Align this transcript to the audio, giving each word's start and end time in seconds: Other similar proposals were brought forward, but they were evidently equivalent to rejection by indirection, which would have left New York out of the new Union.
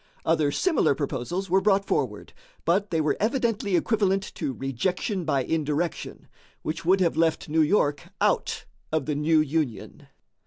Other 0.25 0.51
similar 0.51 0.95
proposals 0.95 1.47
were 1.47 1.61
brought 1.61 1.85
forward, 1.85 2.33
but 2.65 2.89
they 2.89 2.99
were 2.99 3.15
evidently 3.19 3.75
equivalent 3.75 4.23
to 4.33 4.51
rejection 4.51 5.25
by 5.25 5.43
indirection, 5.43 6.27
which 6.63 6.83
would 6.83 7.01
have 7.01 7.15
left 7.17 7.49
New 7.49 7.61
York 7.61 8.07
out 8.19 8.65
of 8.91 9.05
the 9.05 9.13
new 9.13 9.39
Union. 9.41 10.07